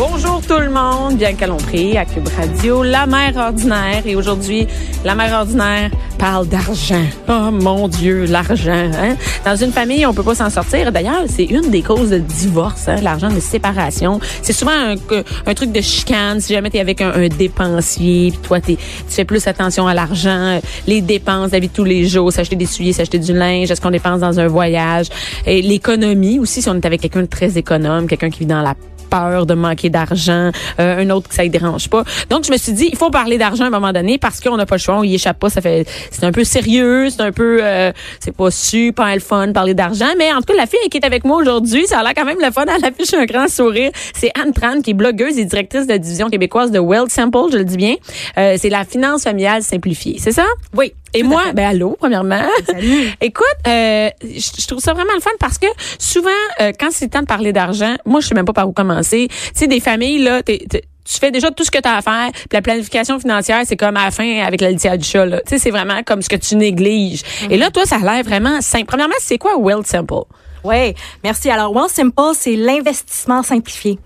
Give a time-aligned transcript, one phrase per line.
[0.00, 4.02] Bonjour tout le monde, bien calompré à Cube Radio, la mère ordinaire.
[4.06, 4.66] Et aujourd'hui,
[5.04, 7.04] la mère ordinaire parle d'argent.
[7.28, 8.90] Oh mon Dieu, l'argent.
[8.94, 9.16] Hein?
[9.44, 10.90] Dans une famille, on peut pas s'en sortir.
[10.90, 14.20] D'ailleurs, c'est une des causes de divorce, hein, l'argent de séparation.
[14.40, 16.40] C'est souvent un, truc de chicane.
[16.40, 20.60] Si jamais tu es avec un, dépensier, puis toi, tu fais plus attention à l'argent,
[20.86, 23.82] les dépenses, la vie de tous les jours, s'acheter des souliers, s'acheter du linge, est-ce
[23.82, 25.08] qu'on dépense dans un voyage?
[25.44, 28.74] L'économie aussi, si on est avec quelqu'un de très économe, quelqu'un qui vit dans la
[29.10, 32.04] peur de manquer d'argent, euh, un autre que ça ne dérange pas.
[32.30, 34.56] Donc je me suis dit il faut parler d'argent à un moment donné parce qu'on
[34.56, 37.22] n'a pas le choix, on y échappe pas, ça fait c'est un peu sérieux, c'est
[37.22, 40.66] un peu euh, c'est pas super le fun parler d'argent, mais en tout cas la
[40.66, 43.14] fille qui est avec moi aujourd'hui, ça a l'air quand même le fun, elle affiche
[43.14, 43.90] un grand sourire.
[44.14, 47.52] C'est Anne Tran qui est blogueuse et directrice de la division québécoise de Wealth Sample,
[47.52, 47.96] je le dis bien.
[48.38, 50.46] Euh, c'est la finance familiale simplifiée, c'est ça?
[50.76, 50.92] Oui.
[51.14, 52.42] Et moi, ben allô, premièrement.
[52.66, 53.10] Salut.
[53.20, 55.66] Écoute, euh, je trouve ça vraiment le fun parce que
[55.98, 56.30] souvent,
[56.60, 58.72] euh, quand c'est le temps de parler d'argent, moi, je sais même pas par où
[58.72, 59.28] commencer.
[59.28, 62.30] Tu sais, des familles, là, tu fais déjà tout ce que tu as à faire.
[62.32, 65.26] Puis la planification financière, c'est comme à la fin avec la litière du chat.
[65.26, 67.22] Tu sais, c'est vraiment comme ce que tu négliges.
[67.50, 68.86] Et là, toi, ça a l'air vraiment simple.
[68.86, 70.24] Premièrement, c'est quoi Wealth Simple?
[70.62, 70.94] Oui,
[71.24, 71.50] merci.
[71.50, 73.98] Alors, Wealth Simple, c'est l'investissement simplifié.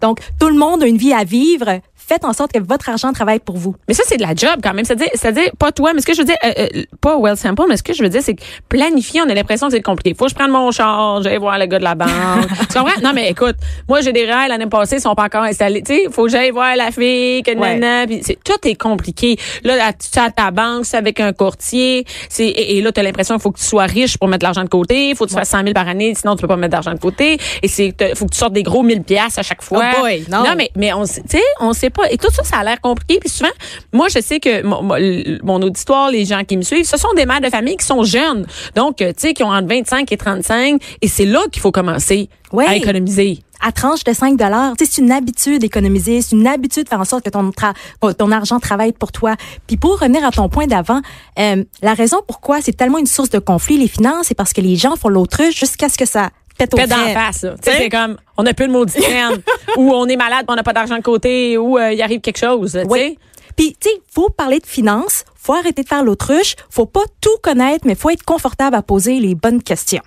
[0.00, 3.12] Donc, tout le monde a une vie à vivre faites en sorte que votre argent
[3.12, 3.76] travaille pour vous.
[3.88, 4.84] Mais ça, c'est de la job quand même.
[4.84, 7.62] C'est-à-dire, c'est-à-dire pas toi, mais ce que je veux dire, euh, euh, pas well simple,
[7.68, 10.14] mais ce que je veux dire, c'est que planifier, on a l'impression que c'est compliqué.
[10.18, 12.08] Faut que je prenne mon char, j'aille voir le gars de la banque.
[12.60, 13.00] tu comprends?
[13.02, 13.56] Non, mais écoute,
[13.88, 15.82] moi, j'ai des rêves l'année passée, ils sont pas encore installés.
[15.82, 17.76] Tu sais, faut que j'aille voir la fille, que Ouais.
[17.76, 19.36] nana, puis c'est, tout est compliqué.
[19.64, 23.02] Là, tu es à ta banque, c'est avec un courtier, c'est, et, et là, t'as
[23.02, 25.36] l'impression qu'il faut que tu sois riche pour mettre l'argent de côté, faut que tu
[25.36, 27.94] fasses 100 000 par année, sinon tu peux pas mettre d'argent de côté, et c'est,
[28.14, 29.82] faut que tu sortes des gros 1000 pièces à chaque fois.
[29.96, 30.44] Oh boy, non.
[30.56, 32.10] mais, mais on, tu sais, on sait pas.
[32.10, 33.18] Et tout ça, ça a l'air compliqué.
[33.20, 33.50] Puis souvent,
[33.92, 37.40] moi, je sais que mon, auditoire, les gens qui me suivent, ce sont des mères
[37.40, 38.46] de famille qui sont jeunes.
[38.74, 40.80] Donc, euh, tu sais, qui ont entre 25 et 35.
[41.02, 42.66] Et c'est là qu'il faut commencer Ouais.
[42.66, 43.38] à économiser.
[43.62, 47.04] À tranche de 5 dollars, c'est une habitude d'économiser, c'est une habitude de faire en
[47.04, 49.36] sorte que ton tra- que ton argent travaille pour toi.
[49.66, 51.00] Puis pour revenir à ton point d'avant,
[51.38, 54.62] euh, la raison pourquoi c'est tellement une source de conflit les finances, c'est parce que
[54.62, 56.30] les gens font l'autruche jusqu'à ce que ça
[56.68, 57.12] pète au vrai.
[57.14, 57.40] face.
[57.40, 57.72] Tu sais, T'sais?
[57.78, 59.02] c'est comme, on n'a plus de maudite
[59.76, 62.20] ou on est malade, puis on n'a pas d'argent de côté, ou euh, il arrive
[62.20, 62.78] quelque chose.
[62.88, 63.18] Oui.
[63.56, 67.36] Puis, tu sais, faut parler de finances, faut arrêter de faire l'autruche, faut pas tout
[67.42, 70.02] connaître, mais faut être confortable à poser les bonnes questions.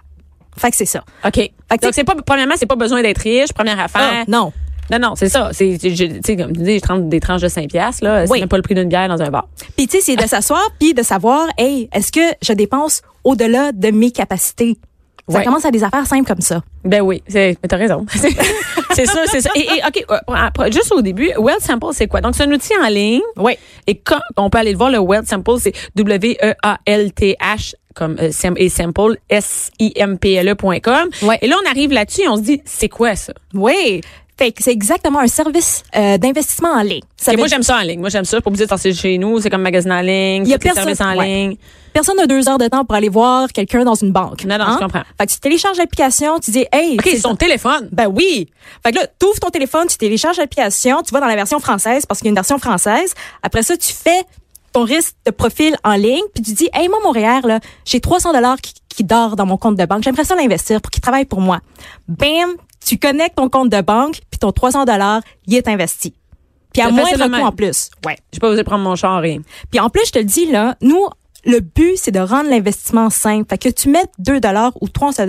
[0.57, 1.03] Fait que c'est ça.
[1.25, 1.33] OK.
[1.35, 4.09] Fait que Donc, c'est pas, premièrement, c'est pas besoin d'être riche, première affaire.
[4.21, 4.53] Ah, non.
[4.91, 5.49] Non, non, c'est ça.
[5.53, 8.25] C'est, tu sais, comme tu dis, je des tranches de 5 piastres, là.
[8.25, 8.39] C'est Oui.
[8.41, 9.47] même pas le prix d'une bière dans un bar.
[9.77, 13.71] Puis, tu sais, c'est de s'asseoir puis de savoir, hey, est-ce que je dépense au-delà
[13.71, 14.77] de mes capacités?
[15.29, 15.43] Ça Ouais.
[15.45, 16.61] commence à des affaires simples comme ça.
[16.83, 18.05] Ben oui, c'est, mais t'as raison.
[18.91, 19.49] c'est ça, c'est ça.
[19.55, 22.19] Et, et, OK, euh, juste au début, Wealth Sample, c'est quoi?
[22.19, 23.21] Donc, c'est un outil en ligne.
[23.37, 23.53] Oui.
[23.87, 28.69] Et quand on peut aller le voir, le Wealth Sample, c'est W-E-A-L-T-H comme euh, et
[28.69, 31.09] Sample, S-I-M-P-L-E.com.
[31.21, 31.37] Ouais.
[31.41, 33.33] Et là, on arrive là-dessus et on se dit, c'est quoi ça?
[33.53, 34.01] Oui.
[34.37, 37.01] Fait que c'est exactement un service euh, d'investissement en ligne.
[37.17, 37.99] Ça Ok, veut moi, dire- j'aime ça en ligne.
[37.99, 38.37] Moi, j'aime ça.
[38.43, 39.39] Obligée de sortir de chez nous.
[39.39, 40.43] C'est comme magasin en ligne.
[40.45, 41.25] Il y a personne- en ouais.
[41.27, 41.57] ligne.
[41.93, 44.45] Personne n'a deux heures de temps pour aller voir quelqu'un dans une banque.
[44.45, 44.77] Non, non, Hein?
[44.79, 45.03] je comprends.
[45.19, 47.87] Fait que tu télécharges l'application, tu dis, hey, OK, c'est son téléphone.
[47.91, 48.49] Ben oui.
[48.83, 51.59] Fait que là, tu ouvres ton téléphone, tu télécharges l'application, tu vas dans la version
[51.59, 53.13] française parce qu'il y a une version française.
[53.43, 54.23] Après ça, tu fais
[54.71, 58.33] ton risque de profil en ligne, puis tu dis, hey, moi, Montréal, là, j'ai 300
[58.33, 60.01] dollars qui, qui dort dans mon compte de banque.
[60.01, 61.59] J'aimerais ça l'investir pour qu'il travaille pour moi.
[62.07, 62.53] Bam,
[62.85, 66.13] tu connectes ton compte de banque, puis ton 300 dollars, il est investi.
[66.73, 67.89] Puis à moindre coût en plus.
[68.05, 68.17] Ouais.
[68.31, 69.39] J'ai pas osé prendre mon char et...
[69.69, 71.05] Puis en plus, je te le dis, là, nous,
[71.45, 73.45] le but, c'est de rendre l'investissement simple.
[73.49, 75.27] Fait que tu mettes 2 dollars ou 300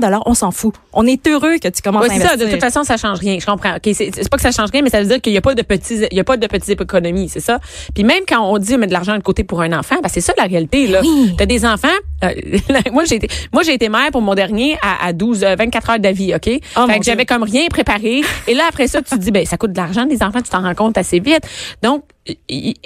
[0.00, 0.72] dollars, on s'en fout.
[0.92, 2.28] On est heureux que tu commences Ouais, à c'est ça.
[2.28, 2.46] investir.
[2.46, 3.36] De toute façon, ça change rien.
[3.38, 3.74] Je comprends.
[3.76, 5.54] Ok, c'est pas que ça change rien, mais ça veut dire qu'il y a pas
[5.54, 7.58] de petits, il y a pas de petites économies, c'est ça?
[7.94, 10.20] Puis même quand on dit mettre de l'argent de côté pour un enfant, ben c'est
[10.20, 11.00] ça la réalité là.
[11.02, 11.34] Oui.
[11.36, 11.88] T'as des enfants.
[12.24, 12.32] Euh,
[12.92, 15.90] moi j'ai été, moi j'ai été mère pour mon dernier à, à 12, euh, 24
[15.90, 16.50] heures d'avis, ok?
[16.76, 18.22] Oh, fait que j'avais comme rien préparé.
[18.46, 20.50] Et là après ça, tu te dis ben ça coûte de l'argent des enfants, tu
[20.50, 21.42] t'en rends compte assez vite.
[21.82, 22.04] Donc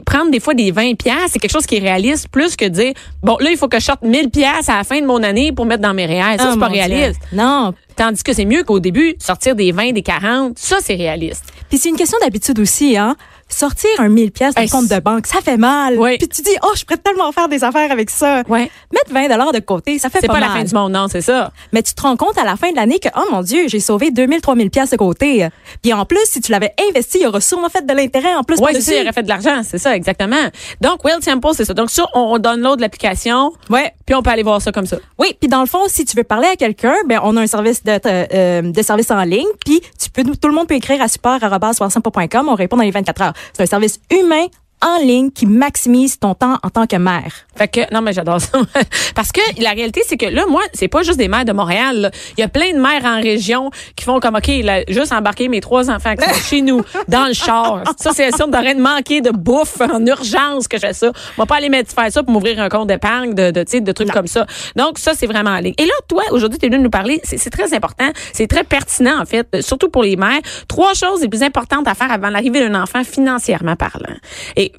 [0.05, 2.93] prendre des fois des 20 pièces, c'est quelque chose qui est réaliste plus que dire
[3.23, 5.53] bon là il faut que je sorte 1000 pièces à la fin de mon année
[5.53, 6.38] pour mettre dans mes réels.
[6.38, 6.82] Ça Oh, c'est pas Dieu.
[6.82, 7.21] réaliste.
[7.32, 7.73] Non.
[7.97, 11.44] Tandis que c'est mieux qu'au début, sortir des 20, des 40, ça, c'est réaliste.
[11.69, 13.15] Puis c'est une question d'habitude aussi, hein.
[13.50, 15.99] Sortir un 1000 pièces d'un Hey, compte de banque, ça fait mal.
[15.99, 16.17] Oui.
[16.19, 18.43] Puis tu dis, oh, je pourrais tellement faire des affaires avec ça.
[18.49, 18.70] Ouais.
[18.93, 20.49] Mettre 20 dollars de côté, ça fait C'est pas, pas, mal.
[20.50, 21.50] la fin du monde, non, c'est ça.
[21.73, 23.81] Mais tu te rends compte à la fin de l'année que, oh mon Dieu, j'ai
[23.81, 25.49] sauvé 2000, 3000 pièces de côté.
[25.82, 28.43] Puis en plus, si tu l'avais investi, il y aurait sûrement fait de l'intérêt en
[28.44, 28.56] plus.
[28.61, 30.37] Oui, c'est ça, il aurait fait de l'argent, c'est ça, exactement.
[30.81, 31.75] Donc, Will Temple, c'est ça.
[31.75, 33.93] Donc, ça, on, on download l'application, Ouais.
[34.06, 34.96] puis on peut aller voir ça comme ça.
[35.19, 37.46] Oui, puis dans le fond, si tu veux parler à quelqu'un, ben on a un
[37.46, 41.00] service de, euh, de service en ligne, puis tu peux tout le monde peut écrire
[41.03, 43.32] à support@soixante-pas.com, on répond dans les 24 heures.
[43.53, 44.47] C'est un service humain
[44.82, 47.32] en ligne qui maximise ton temps en tant que mère.
[47.56, 48.59] Fait que non mais j'adore ça.
[49.15, 52.00] Parce que la réalité c'est que là moi c'est pas juste des mères de Montréal
[52.00, 52.11] là.
[52.37, 55.49] il y a plein de mères en région qui font comme OK là, juste embarquer
[55.49, 57.82] mes trois enfants qui sont chez nous dans le char.
[57.99, 61.12] Ça c'est sûr d'arrêt de manquer de bouffe en urgence que j'ai ça.
[61.37, 63.93] On va pas aller mettre faire ça pour m'ouvrir un compte d'épargne de de, de
[63.93, 64.47] trucs comme ça.
[64.77, 65.75] Donc ça c'est vraiment en ligne.
[65.79, 67.21] Et là toi aujourd'hui tu es venu nous parler.
[67.25, 68.11] C'est c'est très important.
[68.32, 71.87] C'est très pertinent en fait euh, surtout pour les mères trois choses les plus importantes
[71.87, 74.17] à faire avant l'arrivée d'un enfant financièrement parlant.
[74.56, 74.69] Et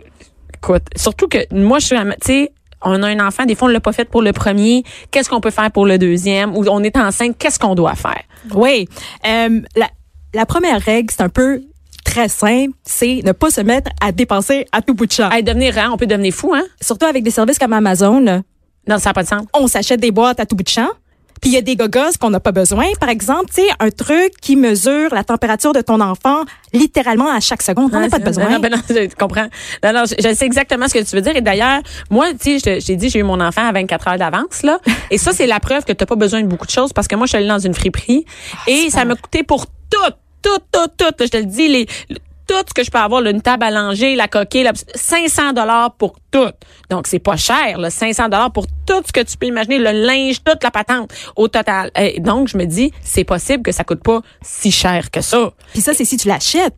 [0.63, 2.51] écoute, surtout que moi, je suis, tu sais,
[2.83, 4.83] on a un enfant, des fois, on l'a pas fait pour le premier.
[5.11, 6.55] Qu'est-ce qu'on peut faire pour le deuxième?
[6.55, 8.21] Ou on est enceinte, qu'est-ce qu'on doit faire?
[8.53, 8.87] Oui.
[9.27, 9.87] Euh, la,
[10.33, 11.61] la première règle, c'est un peu
[12.03, 15.29] très simple, c'est ne pas se mettre à dépenser à tout bout de champ.
[15.29, 16.63] Hey, devenir rang, on peut devenir fou, hein?
[16.81, 18.41] Surtout avec des services comme Amazon, là,
[18.87, 19.43] Non, ça n'a pas de sens.
[19.53, 20.89] on s'achète des boîtes à tout bout de champ.
[21.41, 22.85] Puis il y a des gogos qu'on n'a pas besoin.
[22.99, 27.39] Par exemple, tu sais, un truc qui mesure la température de ton enfant littéralement à
[27.39, 27.89] chaque seconde.
[27.93, 28.45] On n'a pas de besoin.
[28.45, 29.47] Non, non, ben non, je comprends.
[29.83, 31.35] Non, non, je, je sais exactement ce que tu veux dire.
[31.35, 34.61] Et d'ailleurs, moi, tu sais, j'ai dit, j'ai eu mon enfant à 24 heures d'avance,
[34.63, 34.79] là.
[35.09, 37.07] Et ça, c'est la preuve que tu n'as pas besoin de beaucoup de choses parce
[37.07, 38.25] que moi, je suis allée dans une friperie
[38.67, 40.11] et ça m'a coûté pour tout,
[40.43, 41.13] tout, tout, tout.
[41.19, 41.87] je te le dis, les,
[42.47, 45.93] tout ce que je peux avoir, une table à langer, la coquille, la- 500 dollars
[45.95, 46.49] pour tout.
[46.89, 49.91] Donc, c'est pas cher, là, 500 dollars pour tout ce que tu peux imaginer, le
[49.91, 51.91] linge, toute la patente au total.
[52.19, 55.51] Donc, je me dis, c'est possible que ça coûte pas si cher que ça.
[55.73, 56.77] Puis ça, c'est si tu l'achètes.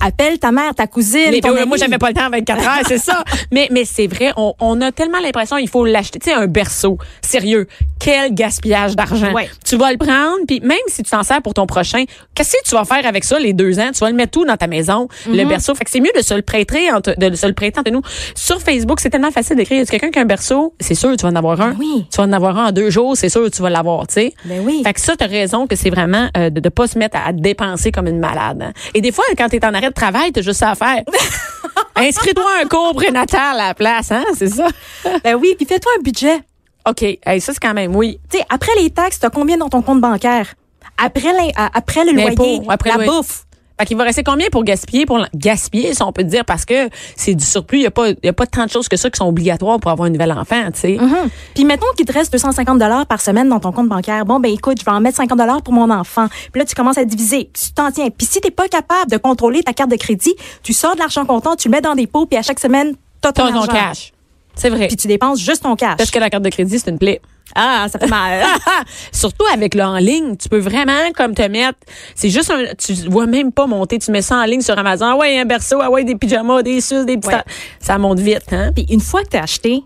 [0.00, 2.62] Appelle ta mère, ta cousine, Mais, ton euh, moi, j'avais pas le temps à 24
[2.62, 3.24] heures, c'est ça.
[3.52, 6.18] Mais, mais c'est vrai, on, on a tellement l'impression il faut l'acheter.
[6.18, 7.66] Tu sais, un berceau, sérieux,
[8.00, 9.32] quel gaspillage d'argent.
[9.32, 9.48] Ouais.
[9.64, 12.04] Tu vas le prendre, puis même si tu t'en sers pour ton prochain,
[12.34, 13.90] qu'est-ce que tu vas faire avec ça les deux ans?
[13.92, 15.74] Tu vas le mettre tout dans ta maison, le berceau?
[15.74, 18.02] Fait que c'est mieux de se le prêter, entre, de se le prêter entre nous.
[18.34, 19.78] Sur Facebook, c'est tellement facile d'écrire.
[19.78, 20.74] Y a quelqu'un qui a un berceau?
[20.80, 21.74] C'est sûr, tu vas en avoir un.
[21.78, 22.06] Oui.
[22.10, 24.34] Tu vas en avoir un en deux jours, c'est sûr, tu vas l'avoir, tu sais.
[24.44, 24.82] Ben oui.
[24.84, 27.28] Fait que ça, t'as raison que c'est vraiment euh, de ne pas se mettre à,
[27.28, 28.60] à dépenser comme une malade.
[28.62, 28.72] hein.
[28.94, 31.02] Et des fois, quand t'es en arrêt de travail, t'as juste ça à faire.
[31.96, 34.66] Inscris-toi à un cours prénatal à la place, hein, c'est ça?
[35.24, 36.40] Ben oui, puis fais-toi un budget.
[36.88, 37.02] OK.
[37.02, 38.18] Hey, ça, c'est quand même, oui.
[38.30, 40.54] Tu sais, après les taxes, t'as combien dans ton compte bancaire?
[40.98, 43.43] Après, après le loyer, après la bouffe.
[43.78, 45.04] Fait qu'il va rester combien pour gaspiller?
[45.04, 47.78] Pour gaspiller, si on peut dire, parce que c'est du surplus.
[47.78, 49.26] Il n'y a, pas- il y a pas tant de choses que ça qui sont
[49.26, 50.96] obligatoires pour avoir un nouvel enfant, tu sais.
[51.00, 51.28] Mhm.
[51.54, 54.24] Puis mettons qu'il te reste 250 dollars par semaine dans ton compte bancaire.
[54.26, 56.28] Bon ben écoute, je vais en mettre 50 dollars pour mon enfant.
[56.52, 58.10] Puis là tu commences à diviser, tu t'en tiens.
[58.16, 61.24] Puis si t'es pas capable de contrôler ta carte de crédit, tu sors de l'argent
[61.24, 63.72] comptant, tu le mets dans des pots, puis à chaque semaine t'as ton ton argent.
[63.72, 64.12] cash.
[64.54, 64.86] C'est vrai.
[64.86, 65.96] Puis tu dépenses juste ton cash.
[65.96, 67.20] Parce que la carte de crédit, c'est une plaie.
[67.54, 68.44] Ah, ça fait mal.
[69.12, 71.78] Surtout avec le en ligne, tu peux vraiment comme te mettre,
[72.14, 75.06] c'est juste un, tu vois même pas monter, tu mets ça en ligne sur Amazon,
[75.12, 77.42] ah ouais un berceau, ah ouais des pyjamas, des suces, des petits, Ouais.
[77.80, 78.70] ça monte vite, hein.
[78.74, 79.82] puis une fois que t'as acheté,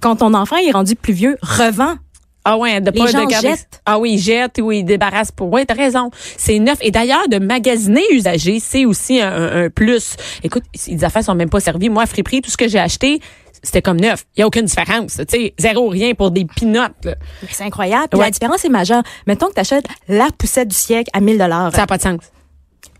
[0.00, 1.94] quand ton enfant est rendu plus vieux, revends.
[2.46, 3.80] Ah ouais, de pas de garder- jettent.
[3.86, 5.50] Ah oui, ils jettent ou ils débarrassent pour.
[5.50, 6.10] Ouais, t'as raison.
[6.36, 6.76] C'est neuf.
[6.82, 10.16] Et d'ailleurs, de magasiner usagé, c'est aussi un plus.
[10.42, 11.88] Écoute, les affaires sont même pas servies.
[11.88, 13.20] Moi, à friperie, tout ce que j'ai acheté,
[13.64, 14.24] c'était comme neuf.
[14.36, 15.16] Il y a aucune différence.
[15.16, 17.08] Tu sais, zéro rien pour des pinottes.
[17.50, 18.08] C'est incroyable.
[18.14, 18.26] Ouais.
[18.26, 19.02] La différence est majeure.
[19.26, 21.72] Mettons que t'achètes la poussette du siècle à 1000 dollars.
[21.72, 22.20] Ça n'a pas de sens.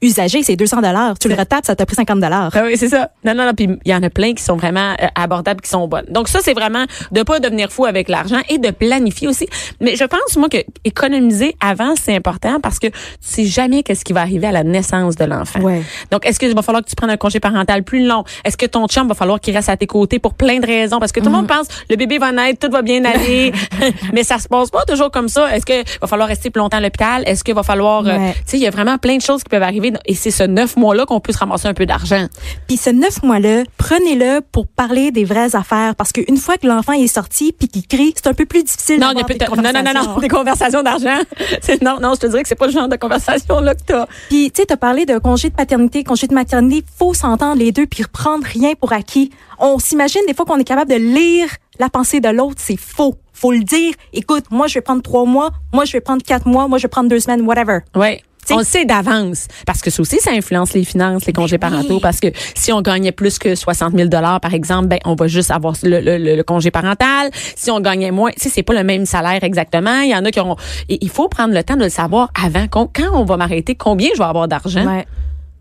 [0.03, 1.19] Usagé, c'est 200 dollars.
[1.19, 2.51] Tu le retapes, ça t'a pris 50 dollars.
[2.55, 3.11] Ah oui, c'est ça.
[3.25, 3.55] Non, non, non.
[3.55, 6.07] Puis il y en a plein qui sont vraiment euh, abordables, qui sont bonnes.
[6.09, 9.47] Donc ça, c'est vraiment de pas devenir fou avec l'argent et de planifier aussi.
[9.81, 14.05] Mais je pense moi que économiser avant c'est important parce que tu sais jamais qu'est-ce
[14.05, 15.61] qui va arriver à la naissance de l'enfant.
[15.61, 15.83] Ouais.
[16.11, 18.25] Donc est-ce qu'il va falloir que tu prennes un congé parental plus long?
[18.45, 20.99] Est-ce que ton chum va falloir qu'il reste à tes côtés pour plein de raisons?
[20.99, 23.53] Parce que tout le monde pense le bébé va naître, tout va bien aller,
[24.13, 25.55] mais ça se passe pas toujours comme ça.
[25.55, 27.23] Est-ce que va falloir rester plus longtemps à l'hôpital?
[27.27, 29.49] Est-ce qu'il va falloir euh, tu sais il y a vraiment plein de choses qui
[29.49, 32.27] peuvent arriver et c'est ce neuf mois là qu'on peut se ramasser un peu d'argent.
[32.67, 35.95] Puis ce neuf mois-là, prenez-le pour parler des vraies affaires.
[35.97, 38.99] Parce qu'une fois que l'enfant est sorti puis qu'il crie, c'est un peu plus difficile
[39.01, 40.19] Non, d'avoir des non, non, non, non, conversations.
[40.21, 41.19] des conversations d'argent.
[41.61, 43.83] C'est- non, non, je te dirais que c'est pas le genre de conversation là que
[43.87, 44.07] t'as.
[44.29, 46.85] Puis, tu sais, t'as parlé de congé de paternité, congé de maternité.
[46.99, 49.31] Faut s'entendre les deux puis reprendre rien pour acquis.
[49.59, 51.47] On s'imagine des fois qu'on est capable de lire
[51.79, 52.57] la pensée de l'autre.
[52.59, 53.17] C'est faux.
[53.33, 53.95] Faut le dire.
[54.13, 55.51] Écoute, moi, je vais prendre trois mois.
[55.73, 56.69] Moi, je vais prendre quatre mois.
[56.69, 57.79] Moi, je vais prendre deux semaines, whatever.
[57.97, 58.23] Ouais.
[58.53, 62.01] On le sait d'avance parce que ça aussi, ça influence les finances, les congés parentaux.
[62.01, 65.27] Parce que si on gagnait plus que 60 000 dollars, par exemple, ben on va
[65.29, 67.31] juste avoir le, le- le- le congé parental.
[67.57, 70.01] Si on gagnait moins, tu sais, c'est pas le même salaire exactement.
[70.01, 70.57] Il y en a qui ont.
[70.89, 72.67] et Il faut prendre le temps de le savoir avant.
[72.69, 74.85] Quand quand on va m'arrêter, combien je vais avoir d'argent.
[74.87, 75.07] Ouais.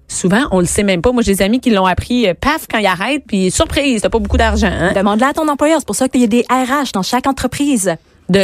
[0.07, 1.11] Souvent, on le sait même pas.
[1.11, 4.09] Moi, j'ai des amis qui l'ont appris, euh, paf, quand ils arrêtent, puis surprise, t'as
[4.09, 4.69] pas beaucoup d'argent.
[4.71, 4.91] Hein?
[4.93, 5.79] Demande-la à ton employeur.
[5.79, 7.95] C'est pour ça qu'il y a des RH dans chaque entreprise.
[8.29, 8.39] De,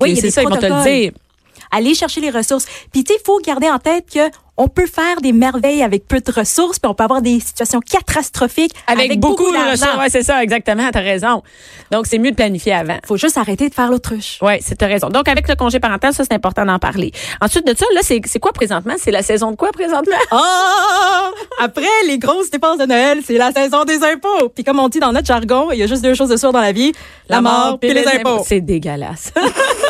[0.00, 1.12] oui, c'est ça, ils vont te le dire.
[1.70, 2.66] Aller chercher les ressources.
[2.92, 6.06] Puis tu sais, il faut garder en tête que on peut faire des merveilles avec
[6.08, 9.96] peu de ressources, puis on peut avoir des situations catastrophiques Avec, beaucoup, de ressources.
[9.96, 10.90] Ouais, c'est ça, exactement.
[10.92, 11.42] T'as raison.
[11.92, 12.98] Donc, c'est mieux de planifier avant.
[13.06, 14.38] Faut juste arrêter de faire l'autruche.
[14.42, 15.10] Oui, c'est t'as raison.
[15.10, 17.12] Donc, avec le congé parental, ça, c'est important d'en parler.
[17.40, 18.94] Ensuite de ça, là, c'est c'est quoi présentement?
[18.98, 20.16] C'est la saison de quoi présentement?
[20.30, 21.30] Ah!
[21.60, 24.48] Après les grosses dépenses de Noël, c'est la saison des impôts.
[24.54, 26.52] Puis comme on dit dans notre jargon, il y a juste deux choses de sûres
[26.52, 26.92] dans la vie,
[27.28, 28.42] la, mort puis les, impôts.
[28.44, 29.32] C'est dégueulasse.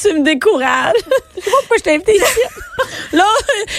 [0.00, 0.94] tu me décourages.
[1.34, 2.40] Pourquoi je t'ai invité ici.
[3.12, 3.24] Là,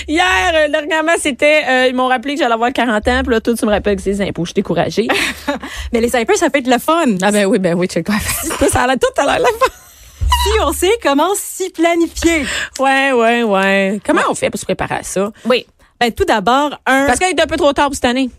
[0.08, 3.42] hier, euh, dernièrement, c'était, euh, ils m'ont rappelé que j'allais avoir 40 ans, puis là,
[3.42, 4.46] toi, tu me rappelles que c'est les impôts.
[4.46, 5.08] Je suis découragée.
[5.94, 7.06] Mais les impôts, ça peut être le fun.
[7.22, 8.16] ah ben oui, ben oui, check quoi.
[8.70, 9.72] ça a l'air tout à l'heure la fin.
[10.20, 12.46] Si on sait comment s'y planifier.
[12.80, 14.00] Ouais, ouais, ouais.
[14.06, 15.32] Comment on fait pour se préparer à ça?
[15.46, 15.66] Oui.
[16.00, 17.08] Ben, tout d'abord, un.
[17.08, 18.30] Parce qu'il est un peu trop tard pour cette année.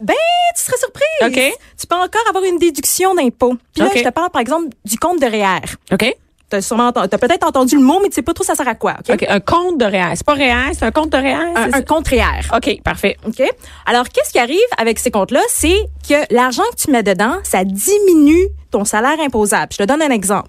[0.00, 0.14] Ben,
[0.56, 1.04] tu serais surprise.
[1.22, 1.58] OK.
[1.78, 3.56] Tu peux encore avoir une déduction d'impôt.
[3.74, 5.76] Puis là, je te parle, par exemple, du compte de REER.
[5.92, 6.16] OK?
[6.50, 8.66] T'as sûrement, ent- t'as peut-être entendu le mot, mais tu sais pas trop ça sert
[8.66, 8.94] à quoi.
[9.00, 9.14] OK?
[9.14, 9.26] OK.
[9.28, 10.12] Un compte de REER.
[10.14, 11.34] C'est pas REER, c'est un compte de REER?
[11.54, 12.40] Un, un compte REER.
[12.56, 13.16] OK, parfait.
[13.26, 13.42] OK?
[13.84, 15.40] Alors, qu'est-ce qui arrive avec ces comptes-là?
[15.50, 15.76] C'est
[16.08, 19.68] que l'argent que tu mets dedans, ça diminue ton salaire imposable.
[19.72, 20.48] Je te donne un exemple.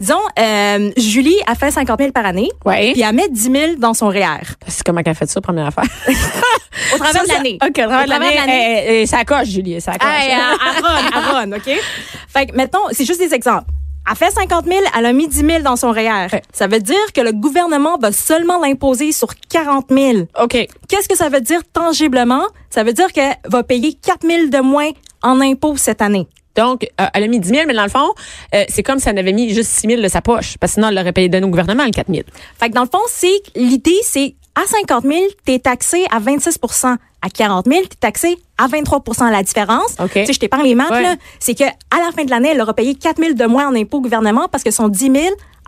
[0.00, 2.90] Disons, euh, Julie a fait 50 000 par année, Ouais.
[2.92, 4.40] puis elle met 10 000 dans son REER.
[4.66, 5.84] C'est comment qu'elle a fait ça, première affaire?
[6.94, 7.58] Au travers Ça, de l'année.
[7.62, 8.34] OK, au travers de l'année.
[8.34, 8.84] l'année.
[8.88, 10.08] eh, eh, ça coche, Julie, ça coche.
[10.10, 11.70] Hey, à, à Ron, à Ron, OK?
[12.28, 13.66] Fait que, mettons, c'est juste des exemples.
[14.10, 16.26] Elle fait 50 000, elle a mis 10 000 dans son REER.
[16.32, 16.42] Ouais.
[16.52, 20.18] Ça veut dire que le gouvernement va seulement l'imposer sur 40 000.
[20.42, 20.66] OK.
[20.88, 22.42] Qu'est-ce que ça veut dire tangiblement?
[22.70, 24.90] Ça veut dire qu'elle va payer 4 000 de moins
[25.22, 26.26] en impôts cette année.
[26.56, 28.10] Donc, euh, elle a mis 10 000, mais dans le fond,
[28.54, 30.58] euh, c'est comme si elle avait mis juste 6 000 de sa poche.
[30.58, 32.22] Parce que sinon, elle l'aurait payé donné au gouvernement, le 4 000.
[32.58, 36.96] Fait que dans le fond, c'est l'idée, c'est à 50 000, t'es taxé à 26%
[37.22, 40.12] À 40 000, t'es taxé à 23% La différence, OK.
[40.12, 41.02] tu sais, je t'épargne les maths, Ouais.
[41.02, 43.68] là, c'est que à la fin de l'année, elle aura payé 4 000 de moins
[43.68, 45.16] en impôts au gouvernement parce que son 10 000,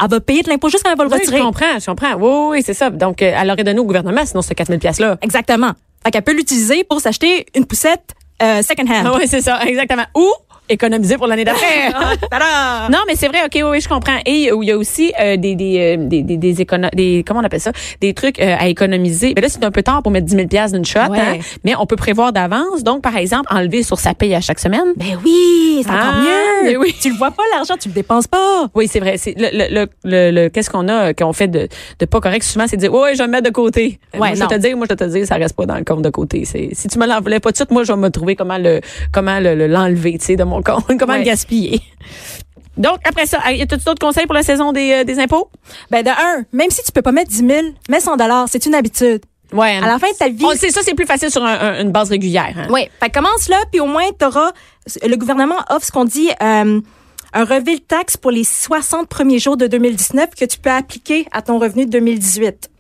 [0.02, 1.40] elle va payer de l'impôt juste quand elle va le Oui, je retirer.
[1.42, 2.14] comprends, je comprends.
[2.14, 2.90] Oui, oui, c'est ça.
[2.90, 5.18] Donc, euh, elle aurait donné au gouvernement, sinon c'est 4 000 piastres-là.
[5.22, 5.72] Exactement.
[6.04, 9.04] Fait qu'elle peut l'utiliser pour s'acheter une poussette euh, second hand.
[9.06, 10.04] Ah oui, c'est ça, exactement.
[10.16, 10.26] Ou
[10.68, 11.92] économiser pour l'année d'après.
[12.34, 12.88] Ah!
[12.90, 14.18] Non, mais c'est vrai, ok, oui, oui, je comprends.
[14.26, 17.24] Et euh, il y a aussi euh, des des euh, des des, des, écono- des
[17.26, 19.32] comment on appelle ça, des trucs euh, à économiser.
[19.36, 21.18] Mais là, c'est un peu tard pour mettre 10 000 pièces d'une shot, Ouais.
[21.20, 22.82] hein, mais on peut prévoir d'avance.
[22.82, 24.92] Donc, par exemple, enlever sur sa paye à chaque semaine.
[24.96, 26.64] Ben oui, c'est Ah, encore mieux.
[26.64, 26.94] mais oui.
[27.00, 28.66] Tu le vois pas l'argent, tu le dépenses pas.
[28.74, 29.16] Oui, c'est vrai.
[29.18, 32.42] C'est le, le, le, le- le- qu'est-ce qu'on a qu'on fait de, de pas correct?
[32.42, 33.98] Souvent, c'est de dire ouais, je vais me mettre de côté.
[34.14, 36.02] Euh, moi, je te dire, moi je te dire, ça reste pas dans le compte
[36.02, 36.44] de côté.
[36.44, 38.80] Si tu me l'enlèves pas tout de suite, moi je vais me trouver comment le
[39.12, 41.20] comment le le- l'enlever, tu sais, de mon compte, comment Ouais.
[41.20, 41.80] le gaspiller.
[42.76, 45.48] Donc après ça, y a t d'autres conseils pour la saison des, euh, des impôts?
[45.90, 47.50] Ben de un, même si tu peux pas mettre 10 000,
[47.88, 49.20] mets 100 dollars, c'est une habitude.
[49.52, 49.76] Ouais.
[49.76, 50.42] À la fin de ta vie.
[50.70, 52.54] Ça c'est plus facile sur un- un- une base régulière.
[52.56, 52.66] Hein?
[52.70, 54.52] Oui, fait commence là, puis au moins t'auras
[55.06, 56.80] le gouvernement offre ce qu'on dit euh,
[57.34, 61.26] un relevé de taxe pour les 60 premiers jours de 2019 que tu peux appliquer
[61.32, 62.70] à ton revenu de 2018.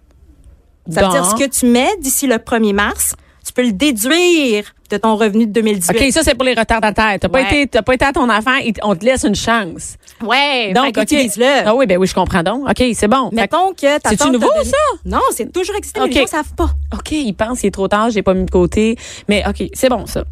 [0.90, 4.64] Ça veut dire ce que tu mets d'ici le 1er mars, tu peux le déduire
[4.90, 5.96] de ton revenu de 2018.
[6.00, 7.16] OK, ça c'est pour les retardataires.
[7.20, 7.46] T'as pas Ouais.
[7.62, 9.96] été t'as pas été à ton affaire, ils- on te laisse une chance.
[10.22, 11.02] Ouais, Donc OK.
[11.02, 11.46] utilise-le.
[11.66, 12.68] Ah oui, ben oui, je comprends donc.
[12.68, 13.30] OK, c'est bon.
[13.32, 14.76] Mettons que C'est-tu nouveau, donné- ça?
[15.04, 16.14] Non, c'est toujours existé, mais OK.
[16.14, 16.70] les gens savent pas.
[16.94, 18.96] OK, il pense, il est trop tard, j'ai pas mis de côté.
[19.28, 20.24] Mais OK, c'est bon, ça.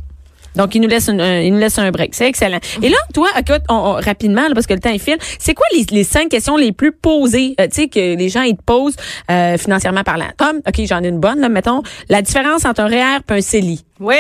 [0.57, 2.14] Donc, il nous laisse, une- un, il nous laisse un break.
[2.14, 2.59] C'est excellent.
[2.83, 5.54] Et là, toi, écoute, on, on- rapidement, là, parce que le temps est file, c'est
[5.54, 8.57] quoi les, les cinq questions les plus posées, euh, tu sais, que les gens, ils
[8.57, 8.97] te posent
[9.30, 10.28] euh, financièrement parlant?
[10.37, 13.40] Comme, OK, j'en ai une bonne, là, mettons, la différence entre un REER et un
[13.40, 13.85] CELI.
[14.00, 14.16] Oui.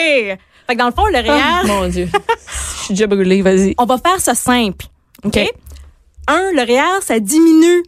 [0.66, 2.08] Fait que dans le fond, le REER, Ah, mon Dieu.
[2.78, 3.74] Je suis déjà brûlée, vas-y.
[3.78, 4.86] on va faire ça simple.
[5.24, 5.36] OK?
[5.36, 5.52] OK.
[6.28, 7.82] Un, le REER, ça diminue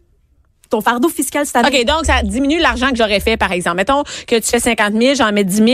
[0.73, 1.69] ton fardeau fiscal cette année.
[1.81, 3.76] OK, donc ça diminue l'argent que j'aurais fait, par exemple.
[3.76, 5.69] Mettons que tu fais 50 000, j'en mets 10 000,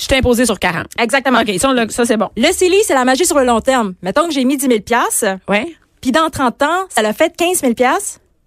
[0.00, 0.86] je t'ai imposé sur 40.
[0.98, 1.40] Exactement.
[1.40, 2.30] OK, ça, on l'a- ça c'est bon.
[2.36, 3.94] Le CELI, c'est la magie sur le long terme.
[4.02, 4.78] Mettons que j'ai mis 10 000
[5.48, 5.66] Ouais.
[6.00, 7.72] puis dans 30 ans, ça l'a fait 15 000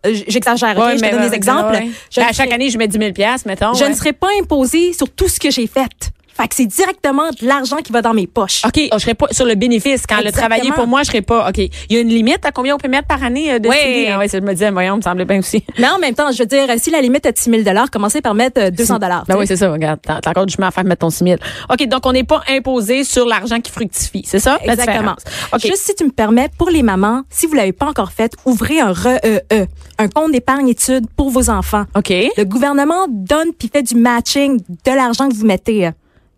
[0.06, 0.78] euh, j- J'exagère?
[0.78, 1.74] Ouais, je te donne des ouais, exemples.
[1.74, 1.90] ouais.
[2.12, 3.12] Je, Ben, à chaque serai- année, je mets 10 000
[3.46, 3.74] mettons.
[3.74, 3.90] je ouais.
[3.90, 6.12] ne serai pas imposée sur tout ce que j'ai fait.
[6.38, 8.64] Fait que c'est directement de l'argent qui va dans mes poches.
[8.64, 10.06] OK, oh, je serais pas sur le bénéfice.
[10.08, 11.50] Quand le travailler pour moi, je serais pas.
[11.50, 11.58] OK.
[11.58, 14.08] Il y a une limite à combien on peut mettre par année euh, de Oui.
[14.08, 15.64] Ah ça je me disais, voyons, me semblait bien aussi.
[15.80, 18.22] Mais en même temps, je veux dire, si la limite est de 6 000 commencez
[18.22, 20.00] par mettre euh, 200 Ben oui, c'est ça, regarde.
[20.04, 21.36] T'as encore du chemin à faire mettre ton 6 000.
[21.72, 24.24] OK, donc on n'est pas imposé sur l'argent qui fructifie.
[24.26, 24.60] C'est ça?
[24.62, 25.16] Exactement.
[25.16, 25.24] différence?
[25.54, 25.62] OK.
[25.62, 28.80] Juste si tu me permets, pour les mamans, si vous l'avez pas encore fait, ouvrez
[28.80, 29.42] un REE,
[29.98, 31.86] un compte d'épargne études pour vos enfants.
[31.96, 32.10] OK.
[32.10, 35.90] Le gouvernement donne puis fait du matching de l'argent que vous mettez.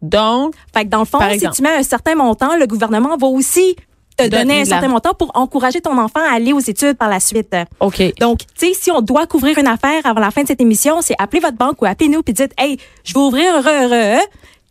[0.02, 1.56] Donc, Fait que dans le fond, si exemple.
[1.56, 3.76] tu mets un certain montant, le gouvernement va aussi
[4.18, 7.10] te Donner donner un certain montant pour encourager ton enfant à aller aux études par
[7.10, 7.56] la suite.
[7.80, 8.02] OK.
[8.20, 11.02] Donc, tu sais, si on doit couvrir une affaire avant la fin de cette émission,
[11.02, 14.20] c'est appeler votre banque ou appelez-nous puis dites, hey, je vais ouvrir un REE.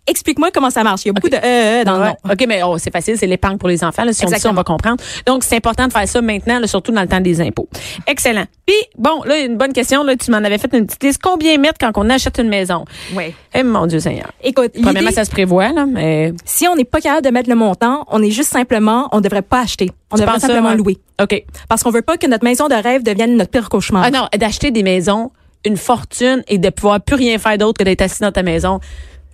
[0.09, 1.03] Explique-moi comment ça marche.
[1.05, 2.17] Il y a beaucoup de EE dans le nom.
[2.25, 4.05] OK, mais oh, c'est facile, c'est l'épargne pour les enfants.
[4.05, 4.13] Là.
[4.13, 5.03] Si on dit ça, on va comprendre.
[5.27, 7.69] Donc, c'est important de faire ça maintenant, là, surtout dans le temps des impôts.
[8.07, 8.45] Excellent.
[8.67, 10.03] Puis, bon, là, une bonne question.
[10.05, 11.21] Là, tu m'en avais fait une petite liste.
[11.23, 12.85] Combien mettre quand on achète une maison?
[13.15, 13.35] Ouais.
[13.55, 14.33] Eh, mon Dieu Seigneur.
[14.43, 16.33] Écoute, Premièrement, ça se prévoit, là, mais...
[16.45, 19.43] si on n'est pas capable de mettre le montant, on est juste simplement, on devrait
[19.43, 19.91] pas acheter.
[20.11, 20.77] On Tu devrait ça, simplement ouais?
[20.77, 20.99] louer.
[21.23, 21.45] OK.
[21.69, 24.05] Parce qu'on veut pas que notre maison de rêve devienne notre pire cauchemar.
[24.07, 25.31] Ah non, d'acheter des maisons,
[25.65, 28.81] une fortune et de pouvoir plus rien faire d'autre que d'être assis dans ta maison.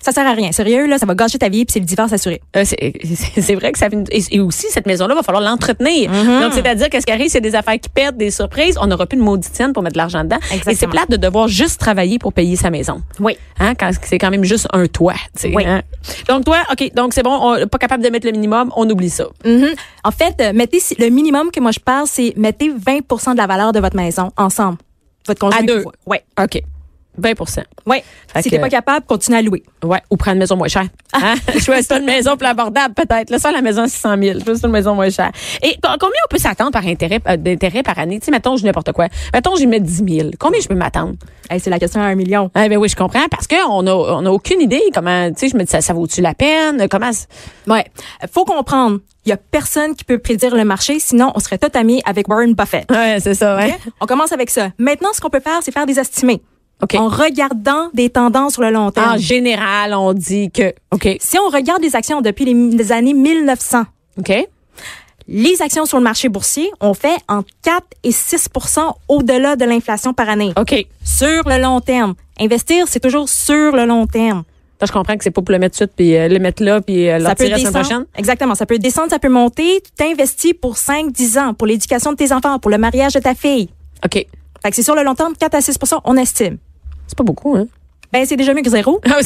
[0.05, 0.53] Ça sert à rien.
[0.53, 2.43] Sérieux, là, ça va gâcher ta vie puis c'est le divorce assuré.
[2.57, 5.43] Euh, c'est vrai que ça fait une- et, et aussi cette maison là va falloir
[5.43, 6.11] l'entretenir.
[6.11, 6.41] Mm-hmm.
[6.43, 9.17] Donc c'est-à-dire qu'est-ce qui arrive c'est des affaires qui pètent, des surprises, on n'aura plus
[9.17, 10.93] de maudite scène pour mettre de l'argent dedans et c'est Exactement.
[10.93, 13.01] plate de devoir juste travailler pour payer sa maison.
[13.19, 13.37] Oui.
[13.59, 15.65] Hein, quand c'est quand même juste un toit, tu sais, Oui.
[15.67, 15.81] hein.
[16.29, 19.09] Donc toi, OK, donc c'est bon, on pas capable de mettre le minimum, on oublie
[19.11, 19.25] ça.
[19.45, 19.69] Mhm.
[20.05, 23.47] En fait, euh, mettez le minimum que moi je parle, c'est mettez 20% de la
[23.47, 24.77] valeur de votre maison ensemble.
[25.27, 25.61] Votre conjoint.
[25.61, 25.85] À deux.
[26.07, 26.19] Oui.
[26.39, 26.63] OK.
[27.21, 28.03] 20% Oui.
[28.41, 29.63] Si t'es pas capable, continue à louer.
[29.85, 30.87] Ouais, ou prendre une maison moins chère.
[31.13, 31.35] Hein?
[31.61, 33.31] Choisis une maison plus abordable, peut-être.
[33.31, 34.41] Là, ça, la maison à 600 000.
[34.45, 35.31] Choisis une maison moins chère.
[35.63, 38.19] Et co- combien on peut s'attendre par intérêt, euh, d'intérêt par année?
[38.19, 39.07] Tu sais, mettons, je n'importe quoi.
[39.33, 40.31] Mettons, j'y mets 10 000.
[40.39, 41.15] Combien je peux m'attendre?
[41.51, 42.51] Hey, c'est la question à un million.
[42.55, 43.27] Ah, ben oui, je comprends.
[43.31, 45.93] Parce qu'on a, on a aucune idée comment, tu sais, je me dis, ça, ça
[45.93, 46.89] vaut-tu la peine?
[46.89, 47.11] Comment,
[47.67, 47.85] Ouais.
[48.33, 48.99] Faut comprendre.
[49.27, 52.29] Il y a personne qui peut prédire le marché, sinon on serait tout amis avec
[52.29, 52.91] Warren Buffett.
[52.91, 53.75] ouais, c'est ça, ouais.
[54.03, 54.69] On commence avec ça.
[54.79, 56.43] Maintenant, ce qu'on peut faire, c'est faire des estimés.
[56.83, 56.95] OK.
[56.97, 59.15] En regardant des tendances sur le long terme.
[59.15, 63.15] En général, on dit que, OK, Si on regarde les actions depuis les, les années
[63.15, 63.85] 1900,
[64.19, 64.33] OK.
[65.29, 70.13] les actions sur le marché boursier ont fait entre 4 et 6% au-delà de l'inflation
[70.13, 70.53] par année.
[70.59, 70.87] OK.
[71.05, 72.15] Sur le long terme.
[72.41, 74.43] Investir, c'est toujours sur le long terme.
[74.81, 76.39] Là, je comprends que c'est pas pour le mettre tout de suite, puis euh, le
[76.41, 78.05] mettre là, puis euh, la semaine prochaine.
[78.17, 78.55] Exactement.
[78.57, 79.81] Ça peut descendre, ça peut monter.
[79.85, 83.21] Tu t'investis pour 5, 10 ans, pour l'éducation de tes enfants, pour le mariage de
[83.21, 83.69] ta fille.
[84.05, 84.15] OK.
[84.15, 86.59] Fait que c'est sur le long terme, 4 à 6% on estime.
[87.07, 87.67] C'est pas beaucoup, hein?
[88.13, 89.01] Ben, c'est déjà mieux que zéro.
[89.07, 89.19] Ah,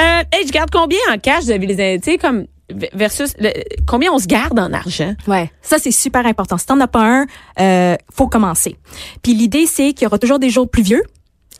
[0.00, 2.46] euh, hey, je garde combien en cash, vous avez les, tu sais, comme,
[2.92, 3.52] versus, le-
[3.86, 5.14] combien on se garde en argent?
[5.26, 5.50] Ouais.
[5.62, 6.58] Ça, c'est super important.
[6.58, 7.26] Si t'en as pas un,
[7.60, 8.76] euh, faut commencer.
[9.22, 11.02] Puis l'idée, c'est qu'il y aura toujours des jours pluvieux.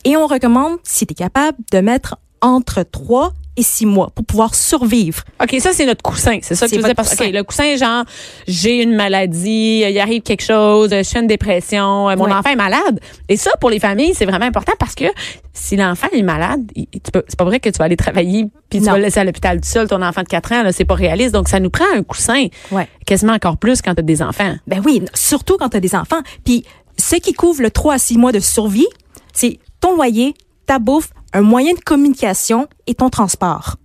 [0.05, 4.25] Et on recommande, si tu es capable, de mettre entre 3 et 6 mois pour
[4.25, 5.23] pouvoir survivre.
[5.43, 6.39] OK, ça, c'est notre coussin.
[6.43, 7.29] C'est ça que tu votre Parce que coussin.
[7.29, 8.05] OK, le coussin, genre,
[8.49, 12.33] j'ai une maladie, il arrive quelque chose, je fais une dépression, euh, mon Ouais.
[12.33, 13.01] enfant est malade.
[13.29, 15.05] Et ça, pour les familles, c'est vraiment important parce que
[15.53, 18.47] si l'enfant est malade, il- tu peux- c'est pas vrai que tu vas aller travailler
[18.71, 18.93] puis tu Non.
[18.93, 20.95] vas le laisser à l'hôpital tout seul, ton enfant de 4 ans, là, c'est pas
[20.97, 21.33] réaliste.
[21.33, 22.47] Donc, ça nous prend un coussin.
[22.73, 22.89] Ouais.
[23.07, 24.55] Quasiment encore plus quand tu as des enfants.
[24.67, 26.21] Ben oui, surtout quand tu as des enfants.
[26.45, 26.65] Puis
[26.99, 28.87] ce qui couvre le 3 à 6 mois de survie,
[29.33, 30.35] c'est ton loyer,
[30.67, 33.77] ta bouffe, un moyen de communication et ton transport.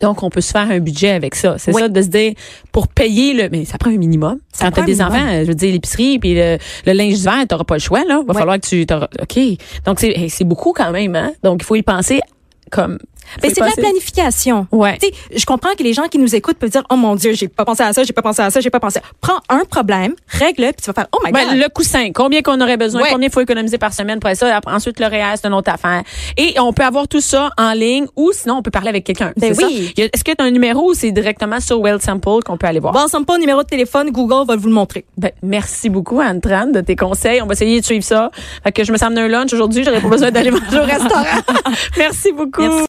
[0.00, 1.56] Donc, on peut se faire un budget avec ça.
[1.58, 1.82] C'est Oui.
[1.82, 2.32] ça, de se dire,
[2.72, 4.38] pour payer le, mais ça prend un minimum.
[4.50, 5.12] Ça Quand t'as des minimum.
[5.12, 8.22] enfants, je veux dire, l'épicerie puis le, le linge d'hiver, t'auras pas le choix, là.
[8.26, 8.86] Va falloir que tu,
[9.20, 9.58] OK.
[9.84, 11.32] Donc, c'est, hey, c'est beaucoup quand même, hein.
[11.42, 12.20] Donc, il faut y penser
[12.70, 12.98] comme,
[13.42, 14.66] Ben, c'est de la planification.
[14.72, 14.98] Ouais.
[15.00, 17.32] Tu sais, je comprends que les gens qui nous écoutent peuvent dire, oh mon Dieu,
[17.32, 18.98] j'ai pas pensé à ça, j'ai pas pensé à ça, j'ai pas pensé.
[18.98, 19.02] à...
[19.20, 21.58] Prends un problème, règle-le, puis tu vas faire, oh my Ben, God.
[21.58, 23.08] le coussin, combien qu'on aurait besoin, Ouais.
[23.12, 24.60] combien il faut économiser par semaine pour ça.
[24.66, 26.02] Ensuite, le réel, c'est une autre affaire.
[26.36, 29.32] Et on peut avoir tout ça en ligne ou sinon, on peut parler avec quelqu'un.
[29.36, 29.92] Ben C'est oui.
[29.96, 32.80] Est-ce que tu as un numéro ou c'est directement sur Well Sample qu'on peut aller
[32.80, 32.92] voir?
[32.92, 35.04] Pas au numéro de téléphone, Google va vous le montrer.
[35.16, 37.40] Ben, merci beaucoup, Anne-Tran, de tes conseils.
[37.42, 38.30] On va essayer de suivre ça.
[38.64, 39.84] Fait que je me sers d'un lunch aujourd'hui.
[39.84, 41.24] J'aurais pas besoin d'aller manger au restaurant.
[41.98, 42.62] merci beaucoup.
[42.62, 42.86] Merci.